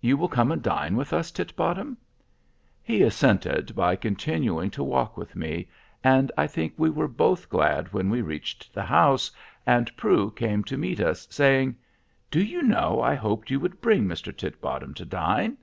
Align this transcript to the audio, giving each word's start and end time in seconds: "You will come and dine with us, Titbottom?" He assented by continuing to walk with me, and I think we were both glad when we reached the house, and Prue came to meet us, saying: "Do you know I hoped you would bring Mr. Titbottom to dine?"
"You 0.00 0.16
will 0.16 0.30
come 0.30 0.50
and 0.50 0.62
dine 0.62 0.96
with 0.96 1.12
us, 1.12 1.30
Titbottom?" 1.30 1.98
He 2.82 3.02
assented 3.02 3.74
by 3.76 3.96
continuing 3.96 4.70
to 4.70 4.82
walk 4.82 5.18
with 5.18 5.36
me, 5.36 5.68
and 6.02 6.32
I 6.38 6.46
think 6.46 6.72
we 6.78 6.88
were 6.88 7.06
both 7.06 7.50
glad 7.50 7.92
when 7.92 8.08
we 8.08 8.22
reached 8.22 8.72
the 8.72 8.84
house, 8.84 9.30
and 9.66 9.94
Prue 9.94 10.30
came 10.30 10.64
to 10.64 10.78
meet 10.78 11.00
us, 11.00 11.26
saying: 11.30 11.76
"Do 12.30 12.42
you 12.42 12.62
know 12.62 13.02
I 13.02 13.14
hoped 13.14 13.50
you 13.50 13.60
would 13.60 13.82
bring 13.82 14.06
Mr. 14.06 14.34
Titbottom 14.34 14.94
to 14.94 15.04
dine?" 15.04 15.58